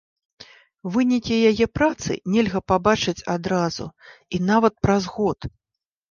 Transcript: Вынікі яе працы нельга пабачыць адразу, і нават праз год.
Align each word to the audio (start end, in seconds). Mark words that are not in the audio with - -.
Вынікі 0.93 1.35
яе 1.49 1.65
працы 1.79 2.15
нельга 2.35 2.61
пабачыць 2.71 3.25
адразу, 3.33 3.85
і 4.37 4.41
нават 4.47 4.73
праз 4.87 5.03
год. 5.19 5.39